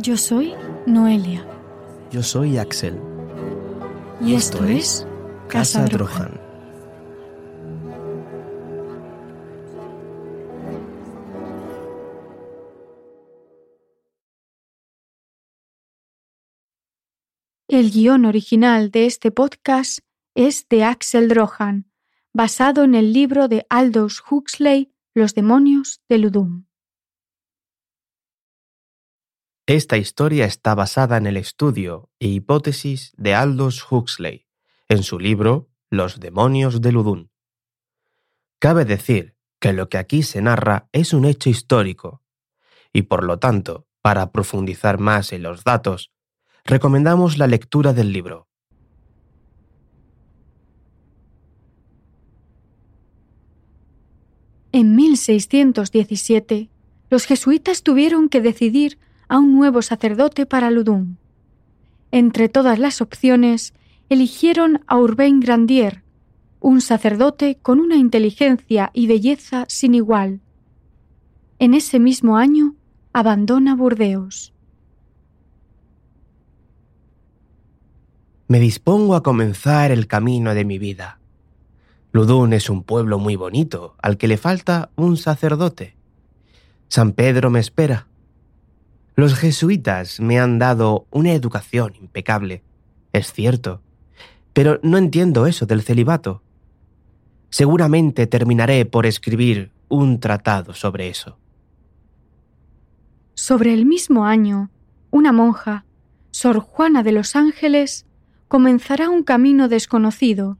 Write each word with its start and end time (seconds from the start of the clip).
Yo 0.00 0.16
soy 0.16 0.54
Noelia. 0.86 1.44
Yo 2.12 2.22
soy 2.22 2.56
Axel. 2.56 3.00
Y 4.20 4.34
esto, 4.34 4.64
es 4.64 5.04
Casa 5.48 5.86
Drohan. 5.86 6.40
El 17.66 17.90
guion 17.90 18.24
original 18.24 18.92
de 18.92 19.06
este 19.06 19.32
podcast 19.32 19.98
es 20.36 20.68
de 20.68 20.84
Axel 20.84 21.28
Drohan, 21.28 21.90
basado 22.32 22.84
en 22.84 22.94
el 22.94 23.12
libro 23.12 23.48
de 23.48 23.66
Aldous 23.68 24.22
Huxley, 24.30 24.94
Los 25.12 25.34
demonios 25.34 26.00
de 26.08 26.18
Ludum. 26.18 26.67
Esta 29.68 29.98
historia 29.98 30.46
está 30.46 30.74
basada 30.74 31.18
en 31.18 31.26
el 31.26 31.36
estudio 31.36 32.08
e 32.20 32.28
hipótesis 32.28 33.12
de 33.18 33.34
Aldous 33.34 33.84
Huxley, 33.92 34.46
en 34.88 35.02
su 35.02 35.18
libro 35.18 35.68
Los 35.90 36.20
demonios 36.20 36.80
de 36.80 36.90
Ludum. 36.90 37.28
Cabe 38.60 38.86
decir 38.86 39.36
que 39.60 39.74
lo 39.74 39.90
que 39.90 39.98
aquí 39.98 40.22
se 40.22 40.40
narra 40.40 40.88
es 40.92 41.12
un 41.12 41.26
hecho 41.26 41.50
histórico, 41.50 42.22
y 42.94 43.02
por 43.02 43.24
lo 43.24 43.38
tanto, 43.38 43.86
para 44.00 44.32
profundizar 44.32 44.98
más 44.98 45.34
en 45.34 45.42
los 45.42 45.64
datos, 45.64 46.12
recomendamos 46.64 47.36
la 47.36 47.46
lectura 47.46 47.92
del 47.92 48.10
libro. 48.10 48.48
En 54.72 54.96
1617, 54.96 56.70
los 57.10 57.26
jesuitas 57.26 57.82
tuvieron 57.82 58.30
que 58.30 58.40
decidir 58.40 58.98
a 59.28 59.38
un 59.38 59.54
nuevo 59.54 59.82
sacerdote 59.82 60.46
para 60.46 60.70
Ludum. 60.70 61.16
Entre 62.10 62.48
todas 62.48 62.78
las 62.78 63.00
opciones, 63.00 63.74
eligieron 64.08 64.80
a 64.86 64.98
Urbain 64.98 65.40
Grandier, 65.40 66.02
un 66.60 66.80
sacerdote 66.80 67.58
con 67.60 67.78
una 67.78 67.96
inteligencia 67.96 68.90
y 68.94 69.06
belleza 69.06 69.66
sin 69.68 69.94
igual. 69.94 70.40
En 71.58 71.74
ese 71.74 71.98
mismo 71.98 72.36
año 72.36 72.74
abandona 73.12 73.74
Burdeos. 73.74 74.52
Me 78.48 78.60
dispongo 78.60 79.14
a 79.14 79.22
comenzar 79.22 79.90
el 79.90 80.06
camino 80.06 80.54
de 80.54 80.64
mi 80.64 80.78
vida. 80.78 81.18
Ludum 82.12 82.54
es 82.54 82.70
un 82.70 82.82
pueblo 82.82 83.18
muy 83.18 83.36
bonito, 83.36 83.94
al 84.00 84.16
que 84.16 84.26
le 84.26 84.38
falta 84.38 84.90
un 84.96 85.18
sacerdote. 85.18 85.94
San 86.88 87.12
Pedro 87.12 87.50
me 87.50 87.60
espera. 87.60 88.06
Los 89.18 89.34
jesuitas 89.34 90.20
me 90.20 90.38
han 90.38 90.60
dado 90.60 91.08
una 91.10 91.32
educación 91.32 91.92
impecable, 92.00 92.62
es 93.12 93.32
cierto, 93.32 93.82
pero 94.52 94.78
no 94.84 94.96
entiendo 94.96 95.48
eso 95.48 95.66
del 95.66 95.82
celibato. 95.82 96.40
Seguramente 97.50 98.28
terminaré 98.28 98.86
por 98.86 99.06
escribir 99.06 99.72
un 99.88 100.20
tratado 100.20 100.72
sobre 100.72 101.08
eso. 101.08 101.36
Sobre 103.34 103.74
el 103.74 103.86
mismo 103.86 104.24
año, 104.24 104.70
una 105.10 105.32
monja, 105.32 105.84
Sor 106.30 106.60
Juana 106.60 107.02
de 107.02 107.10
los 107.10 107.34
Ángeles, 107.34 108.06
comenzará 108.46 109.10
un 109.10 109.24
camino 109.24 109.66
desconocido, 109.66 110.58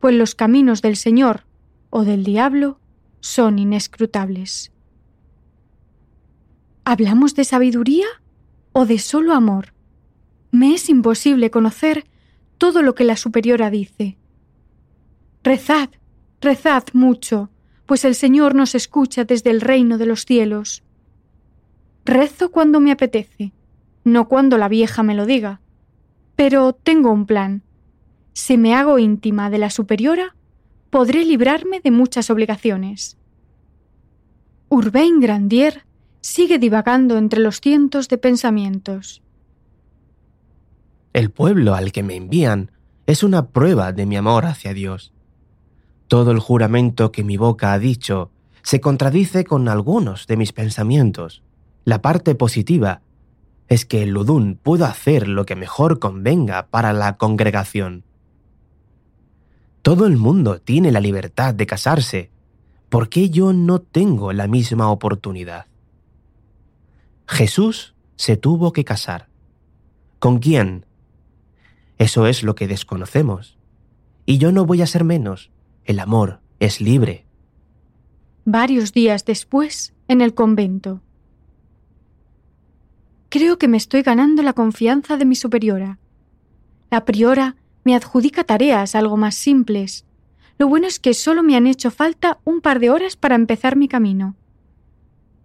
pues 0.00 0.16
los 0.16 0.34
caminos 0.34 0.82
del 0.82 0.96
Señor 0.96 1.44
o 1.90 2.02
del 2.02 2.24
diablo 2.24 2.80
son 3.20 3.60
inescrutables. 3.60 4.72
¿Hablamos 6.84 7.36
de 7.36 7.44
sabiduría 7.44 8.06
o 8.72 8.86
de 8.86 8.98
solo 8.98 9.34
amor? 9.34 9.72
Me 10.50 10.74
es 10.74 10.88
imposible 10.88 11.48
conocer 11.48 12.06
todo 12.58 12.82
lo 12.82 12.96
que 12.96 13.04
la 13.04 13.16
superiora 13.16 13.70
dice. 13.70 14.18
Rezad, 15.44 15.90
rezad 16.40 16.82
mucho, 16.92 17.50
pues 17.86 18.04
el 18.04 18.16
Señor 18.16 18.56
nos 18.56 18.74
escucha 18.74 19.24
desde 19.24 19.50
el 19.50 19.60
reino 19.60 19.96
de 19.96 20.06
los 20.06 20.24
cielos. 20.24 20.82
Rezo 22.04 22.50
cuando 22.50 22.80
me 22.80 22.90
apetece, 22.90 23.52
no 24.02 24.26
cuando 24.26 24.58
la 24.58 24.68
vieja 24.68 25.04
me 25.04 25.14
lo 25.14 25.24
diga. 25.24 25.60
Pero 26.34 26.72
tengo 26.72 27.12
un 27.12 27.26
plan. 27.26 27.62
Si 28.32 28.58
me 28.58 28.74
hago 28.74 28.98
íntima 28.98 29.50
de 29.50 29.58
la 29.58 29.70
superiora, 29.70 30.34
podré 30.90 31.24
librarme 31.24 31.80
de 31.80 31.92
muchas 31.92 32.28
obligaciones. 32.28 33.18
Urbain 34.68 35.20
Grandier 35.20 35.84
sigue 36.22 36.58
divagando 36.58 37.18
entre 37.18 37.40
los 37.40 37.60
cientos 37.60 38.08
de 38.08 38.16
pensamientos. 38.16 39.22
El 41.12 41.30
pueblo 41.30 41.74
al 41.74 41.92
que 41.92 42.02
me 42.02 42.16
envían 42.16 42.70
es 43.06 43.22
una 43.22 43.48
prueba 43.48 43.92
de 43.92 44.06
mi 44.06 44.16
amor 44.16 44.46
hacia 44.46 44.72
Dios. 44.72 45.12
Todo 46.06 46.30
el 46.30 46.38
juramento 46.38 47.12
que 47.12 47.24
mi 47.24 47.36
boca 47.36 47.72
ha 47.72 47.78
dicho 47.78 48.30
se 48.62 48.80
contradice 48.80 49.44
con 49.44 49.68
algunos 49.68 50.28
de 50.28 50.36
mis 50.36 50.52
pensamientos. 50.52 51.42
La 51.84 52.00
parte 52.00 52.36
positiva 52.36 53.02
es 53.68 53.84
que 53.84 54.04
el 54.04 54.10
Ludún 54.10 54.58
pudo 54.62 54.84
hacer 54.84 55.26
lo 55.26 55.44
que 55.44 55.56
mejor 55.56 55.98
convenga 55.98 56.68
para 56.68 56.92
la 56.92 57.16
congregación. 57.16 58.04
Todo 59.82 60.06
el 60.06 60.16
mundo 60.16 60.60
tiene 60.60 60.92
la 60.92 61.00
libertad 61.00 61.52
de 61.54 61.66
casarse. 61.66 62.30
¿Por 62.88 63.08
qué 63.08 63.30
yo 63.30 63.52
no 63.52 63.80
tengo 63.80 64.32
la 64.32 64.46
misma 64.46 64.88
oportunidad? 64.88 65.66
Jesús 67.32 67.94
se 68.16 68.36
tuvo 68.36 68.74
que 68.74 68.84
casar. 68.84 69.30
¿Con 70.18 70.38
quién? 70.38 70.84
Eso 71.96 72.26
es 72.26 72.42
lo 72.42 72.54
que 72.54 72.68
desconocemos. 72.68 73.56
Y 74.26 74.36
yo 74.36 74.52
no 74.52 74.66
voy 74.66 74.82
a 74.82 74.86
ser 74.86 75.02
menos. 75.02 75.50
El 75.86 75.98
amor 75.98 76.40
es 76.60 76.82
libre. 76.82 77.24
Varios 78.44 78.92
días 78.92 79.24
después, 79.24 79.94
en 80.08 80.20
el 80.20 80.34
convento. 80.34 81.00
Creo 83.30 83.56
que 83.56 83.66
me 83.66 83.78
estoy 83.78 84.02
ganando 84.02 84.42
la 84.42 84.52
confianza 84.52 85.16
de 85.16 85.24
mi 85.24 85.34
superiora. 85.34 85.98
La 86.90 87.06
priora 87.06 87.56
me 87.82 87.96
adjudica 87.96 88.44
tareas 88.44 88.94
algo 88.94 89.16
más 89.16 89.36
simples. 89.36 90.04
Lo 90.58 90.68
bueno 90.68 90.86
es 90.86 91.00
que 91.00 91.14
solo 91.14 91.42
me 91.42 91.56
han 91.56 91.66
hecho 91.66 91.90
falta 91.90 92.40
un 92.44 92.60
par 92.60 92.78
de 92.78 92.90
horas 92.90 93.16
para 93.16 93.36
empezar 93.36 93.74
mi 93.74 93.88
camino. 93.88 94.36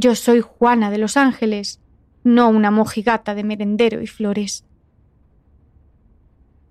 Yo 0.00 0.14
soy 0.14 0.40
Juana 0.40 0.92
de 0.92 0.98
los 0.98 1.16
Ángeles, 1.16 1.80
no 2.22 2.50
una 2.50 2.70
mojigata 2.70 3.34
de 3.34 3.42
merendero 3.42 4.00
y 4.00 4.06
flores. 4.06 4.64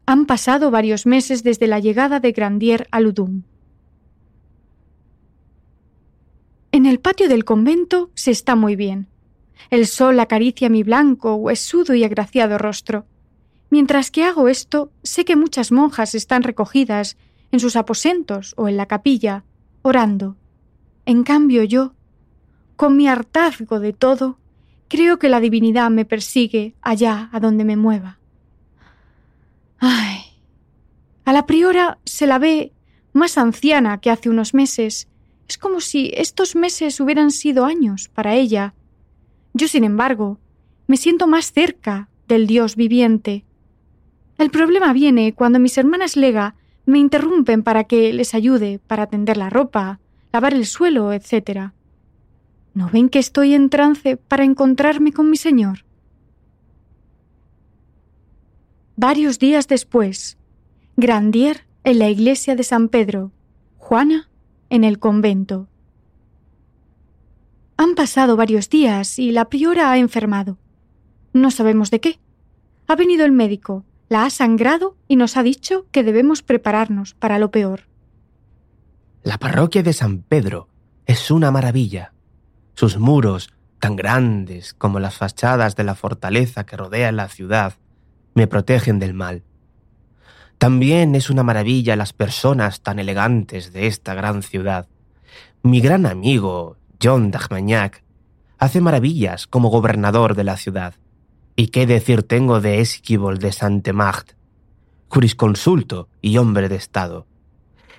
Han 0.05 0.25
pasado 0.25 0.71
varios 0.71 1.05
meses 1.05 1.43
desde 1.43 1.67
la 1.67 1.79
llegada 1.79 2.21
de 2.21 2.31
Grandier 2.31 2.87
a 2.89 3.01
Ludum. 3.01 3.43
En 6.71 6.85
el 6.85 7.01
patio 7.01 7.27
del 7.27 7.43
convento 7.43 8.11
se 8.13 8.31
está 8.31 8.55
muy 8.55 8.77
bien. 8.77 9.09
El 9.71 9.87
sol 9.87 10.17
acaricia 10.21 10.69
mi 10.69 10.83
blanco, 10.83 11.35
huesudo 11.35 11.95
y 11.95 12.05
agraciado 12.05 12.57
rostro. 12.57 13.07
Mientras 13.69 14.09
que 14.09 14.23
hago 14.23 14.47
esto, 14.47 14.93
sé 15.03 15.25
que 15.25 15.35
muchas 15.35 15.73
monjas 15.73 16.15
están 16.15 16.43
recogidas 16.43 17.17
en 17.51 17.59
sus 17.59 17.75
aposentos 17.75 18.53
o 18.55 18.69
en 18.69 18.77
la 18.77 18.85
capilla, 18.85 19.43
orando. 19.81 20.37
En 21.05 21.23
cambio 21.23 21.65
yo, 21.65 21.96
con 22.77 22.95
mi 22.95 23.09
hartazgo 23.09 23.81
de 23.81 23.91
todo, 23.91 24.37
creo 24.87 25.19
que 25.19 25.27
la 25.27 25.41
divinidad 25.41 25.89
me 25.89 26.05
persigue 26.05 26.75
allá 26.81 27.29
a 27.33 27.39
donde 27.41 27.65
me 27.65 27.75
mueva. 27.75 28.19
Ay. 29.79 30.19
A 31.25 31.33
la 31.33 31.45
priora 31.45 31.97
se 32.05 32.25
la 32.25 32.39
ve 32.39 32.71
más 33.11 33.37
anciana 33.37 33.99
que 33.99 34.11
hace 34.11 34.29
unos 34.29 34.53
meses. 34.53 35.09
Es 35.49 35.57
como 35.57 35.81
si 35.81 36.11
estos 36.15 36.55
meses 36.55 36.99
hubieran 37.01 37.31
sido 37.31 37.65
años 37.65 38.09
para 38.13 38.35
ella. 38.35 38.73
Yo, 39.53 39.67
sin 39.67 39.83
embargo, 39.83 40.39
me 40.85 40.97
siento 40.97 41.27
más 41.27 41.51
cerca 41.51 42.09
del 42.27 42.47
Dios 42.47 42.75
viviente. 42.75 43.43
El 44.37 44.51
problema 44.51 44.93
viene 44.93 45.33
cuando 45.33 45.59
mis 45.59 45.77
hermanas 45.77 46.15
Lega 46.15 46.55
me 46.85 46.99
interrumpen 46.99 47.63
para 47.63 47.85
que 47.85 48.13
les 48.13 48.35
ayude 48.35 48.79
para 48.85 49.07
tender 49.07 49.35
la 49.35 49.49
ropa, 49.49 49.99
lavar 50.31 50.53
el 50.53 50.65
suelo, 50.65 51.11
etc. 51.11 51.71
¿No 52.77 52.91
ven 52.91 53.09
que 53.09 53.17
estoy 53.17 53.55
en 53.55 53.71
trance 53.71 54.17
para 54.17 54.43
encontrarme 54.43 55.11
con 55.11 55.31
mi 55.31 55.37
Señor? 55.37 55.83
Varios 58.95 59.39
días 59.39 59.67
después, 59.67 60.37
Grandier 60.95 61.65
en 61.83 61.97
la 61.97 62.07
iglesia 62.07 62.55
de 62.55 62.61
San 62.61 62.89
Pedro, 62.89 63.31
Juana 63.79 64.29
en 64.69 64.83
el 64.83 64.99
convento. 64.99 65.67
Han 67.77 67.95
pasado 67.95 68.35
varios 68.35 68.69
días 68.69 69.17
y 69.17 69.31
la 69.31 69.49
priora 69.49 69.91
ha 69.91 69.97
enfermado. 69.97 70.59
No 71.33 71.49
sabemos 71.49 71.89
de 71.89 71.99
qué. 71.99 72.19
Ha 72.85 72.95
venido 72.95 73.25
el 73.25 73.31
médico, 73.31 73.85
la 74.07 74.23
ha 74.23 74.29
sangrado 74.29 74.95
y 75.07 75.15
nos 75.15 75.35
ha 75.35 75.41
dicho 75.41 75.87
que 75.91 76.03
debemos 76.03 76.43
prepararnos 76.43 77.15
para 77.15 77.39
lo 77.39 77.49
peor. 77.49 77.87
La 79.23 79.39
parroquia 79.39 79.81
de 79.81 79.93
San 79.93 80.19
Pedro 80.19 80.69
es 81.07 81.31
una 81.31 81.49
maravilla. 81.49 82.13
Sus 82.77 82.99
muros, 82.99 83.49
tan 83.79 83.95
grandes 83.95 84.75
como 84.75 84.99
las 84.99 85.15
fachadas 85.15 85.75
de 85.75 85.83
la 85.83 85.95
fortaleza 85.95 86.63
que 86.63 86.77
rodea 86.77 87.11
la 87.11 87.27
ciudad, 87.27 87.73
me 88.35 88.45
protegen 88.45 88.99
del 88.99 89.15
mal. 89.15 89.41
También 90.59 91.15
es 91.15 91.31
una 91.31 91.41
maravilla 91.41 91.95
las 91.95 92.13
personas 92.13 92.81
tan 92.81 92.99
elegantes 92.99 93.73
de 93.73 93.87
esta 93.87 94.13
gran 94.13 94.43
ciudad. 94.43 94.87
Mi 95.63 95.81
gran 95.81 96.05
amigo, 96.05 96.77
John 97.01 97.31
d'Armagnac, 97.31 98.03
hace 98.59 98.79
maravillas 98.79 99.47
como 99.47 99.69
gobernador 99.69 100.35
de 100.35 100.43
la 100.43 100.55
ciudad. 100.55 100.93
¿Y 101.55 101.69
qué 101.69 101.87
decir 101.87 102.21
tengo 102.21 102.61
de 102.61 102.79
Esquibol 102.79 103.39
de 103.39 103.53
Sainte-Marthe, 103.53 104.35
jurisconsulto 105.07 106.09
y 106.21 106.37
hombre 106.37 106.69
de 106.69 106.75
Estado? 106.75 107.25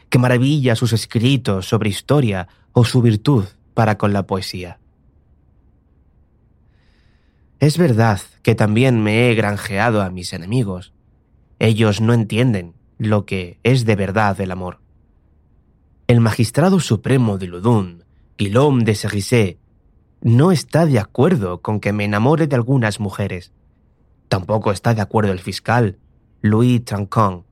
Qué 0.09 0.21
maravilla 0.21 0.77
sus 0.77 0.93
escritos 0.93 1.69
sobre 1.69 1.91
historia 1.91 2.47
o 2.73 2.85
su 2.85 3.03
virtud 3.03 3.45
para 3.79 3.97
con 3.97 4.13
la 4.13 4.27
poesía. 4.27 4.81
Es 7.61 7.79
verdad 7.79 8.21
que 8.43 8.57
también 8.57 9.01
me 9.05 9.31
he 9.31 9.37
granjeado 9.37 10.03
a 10.03 10.11
mis 10.11 10.33
enemigos, 10.33 10.93
ellos 11.61 12.01
no 12.01 12.13
entienden 12.13 12.75
lo 12.99 13.25
que 13.25 13.61
es 13.63 13.85
de 13.85 13.95
verdad 13.95 14.41
el 14.41 14.51
amor. 14.51 14.81
El 16.09 16.19
magistrado 16.19 16.81
supremo 16.81 17.39
de 17.39 17.47
Ludun, 17.47 18.03
Guillaume 18.37 18.83
de 18.83 18.97
Serissé, 18.97 19.59
no 20.23 20.51
está 20.51 20.85
de 20.85 20.99
acuerdo 20.99 21.63
con 21.63 21.79
que 21.79 21.93
me 21.93 22.05
enamore 22.05 22.49
de 22.49 22.57
algunas 22.57 22.99
mujeres. 22.99 23.53
Tampoco 24.27 24.73
está 24.73 24.93
de 24.93 25.03
acuerdo 25.03 25.31
el 25.31 25.39
fiscal, 25.39 25.99
Louis 26.43 26.85
Trancon. 26.85 27.45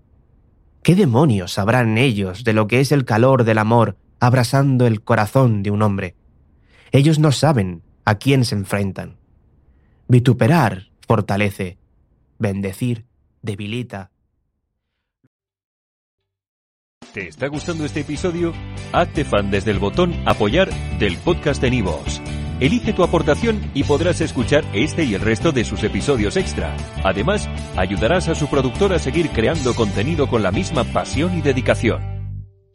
¿Qué 0.82 0.96
demonios 0.96 1.52
sabrán 1.52 1.98
ellos 1.98 2.42
de 2.42 2.52
lo 2.52 2.66
que 2.66 2.80
es 2.80 2.90
el 2.90 3.04
calor 3.04 3.44
del 3.44 3.58
amor 3.58 3.96
abrasando 4.26 4.86
el 4.86 5.02
corazón 5.02 5.62
de 5.62 5.70
un 5.70 5.82
hombre? 5.82 6.16
Ellos 6.92 7.18
no 7.18 7.32
saben 7.32 7.82
a 8.04 8.16
quién 8.16 8.44
se 8.44 8.54
enfrentan. 8.54 9.16
Vituperar 10.08 10.90
fortalece, 11.06 11.78
bendecir 12.38 13.06
debilita. 13.42 14.10
¿Te 17.12 17.28
está 17.28 17.46
gustando 17.48 17.84
este 17.84 18.00
episodio? 18.00 18.52
Hazte 18.92 19.24
fan 19.24 19.50
desde 19.50 19.70
el 19.70 19.78
botón 19.78 20.14
Apoyar 20.26 20.70
del 20.98 21.16
podcast 21.18 21.62
de 21.62 21.70
Nivos. 21.70 22.20
Elige 22.60 22.92
tu 22.92 23.02
aportación 23.02 23.70
y 23.74 23.84
podrás 23.84 24.20
escuchar 24.20 24.64
este 24.72 25.04
y 25.04 25.14
el 25.14 25.20
resto 25.20 25.52
de 25.52 25.64
sus 25.64 25.82
episodios 25.84 26.36
extra. 26.36 26.74
Además, 27.04 27.48
ayudarás 27.76 28.28
a 28.28 28.34
su 28.34 28.48
productor 28.48 28.92
a 28.92 28.98
seguir 28.98 29.30
creando 29.30 29.74
contenido 29.74 30.28
con 30.28 30.42
la 30.42 30.52
misma 30.52 30.84
pasión 30.84 31.36
y 31.36 31.42
dedicación. 31.42 32.15